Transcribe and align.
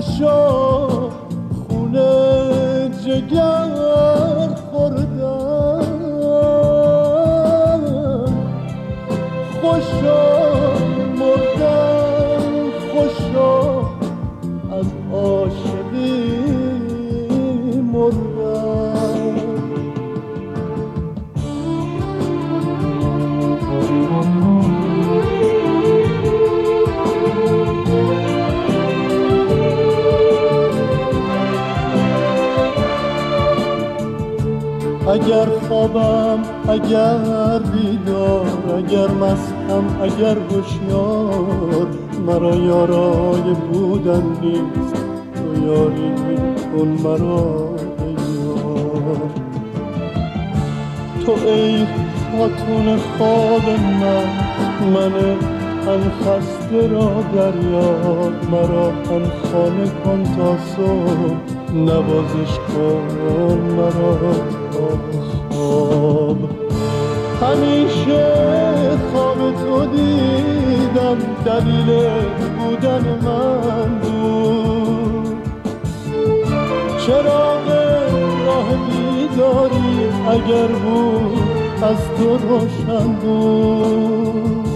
پاشو 0.00 1.10
خونه 1.68 2.88
جگر 3.04 4.48
خوردم. 4.70 5.80
خوشو 9.60 10.39
اگر 35.10 35.46
خوابم 35.68 36.38
اگر 36.68 37.58
بیدار 37.58 38.46
اگر 38.78 39.08
مستم 39.10 39.84
اگر 40.02 40.36
هوشیار 40.38 41.86
مرا 42.26 42.56
یارای 42.56 43.54
بودن 43.72 44.22
نیست. 44.42 44.94
تو 45.34 45.66
یاری 45.66 46.12
کن 46.76 46.88
مرا 46.88 47.74
یار 48.08 49.20
تو 51.26 51.32
ای 51.46 51.86
خاتون 52.32 52.96
خواب 52.96 53.64
من 54.00 54.24
من 54.94 55.14
ان 55.88 56.02
خسته 56.20 56.88
را 56.88 57.24
دریاب 57.34 58.32
مرا 58.50 58.88
ان 58.88 59.24
خانه 59.52 59.90
کن 60.04 60.22
تا 60.36 60.56
صبح. 60.76 61.59
نوازش 61.74 62.58
کن 62.68 63.04
مرا 63.76 64.16
خواب 65.50 66.38
همیشه 67.42 68.26
خواب 69.12 69.38
تو 69.38 69.86
دیدم 69.86 71.18
دلیل 71.44 71.88
بودن 72.58 73.04
من 73.24 73.98
بود. 73.98 75.36
چراغ 77.06 77.68
راه 78.46 78.68
بیداری 78.86 80.08
اگر 80.30 80.66
بود 80.66 81.42
از 81.82 81.98
تو 82.18 82.36
روشن 82.36 83.12
بود. 83.12 84.69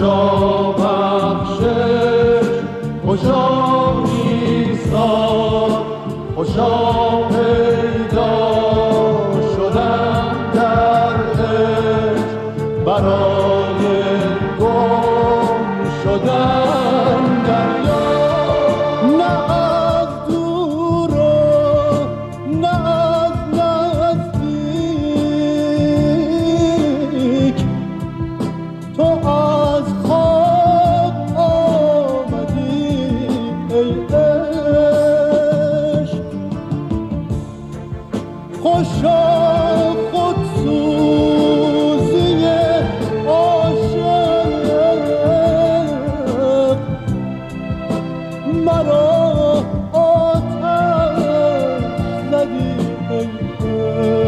خوشا 0.00 0.72
بخشش 0.72 2.48
خوشا 3.06 3.48
نیستان 4.02 5.70
خوشا 6.36 7.39
ای 33.72 33.90
عشق 34.14 35.30
خوشا 38.62 39.92
خود 40.12 40.36
سوزی 40.56 42.44
عاشق. 43.26 44.00
مرا 48.64 49.64
آتش 49.92 51.24
ندید 52.32 52.80
ای 53.10 54.19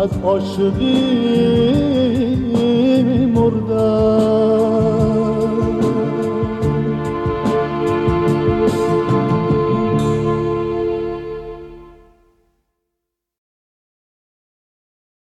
از 0.00 0.10
عاشقی 0.24 1.00
میمردم. 3.02 4.39